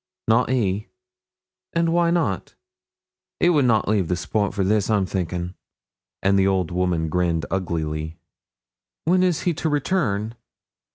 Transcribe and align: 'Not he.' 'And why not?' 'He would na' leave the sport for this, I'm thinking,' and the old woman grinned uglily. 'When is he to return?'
'Not 0.27 0.49
he.' 0.49 0.87
'And 1.73 1.93
why 1.93 2.09
not?' 2.09 2.55
'He 3.39 3.49
would 3.49 3.65
na' 3.65 3.83
leave 3.87 4.07
the 4.07 4.15
sport 4.15 4.51
for 4.51 4.63
this, 4.63 4.89
I'm 4.89 5.05
thinking,' 5.05 5.53
and 6.23 6.39
the 6.39 6.47
old 6.47 6.71
woman 6.71 7.07
grinned 7.07 7.45
uglily. 7.51 8.17
'When 9.05 9.21
is 9.21 9.41
he 9.41 9.53
to 9.53 9.69
return?' 9.69 10.33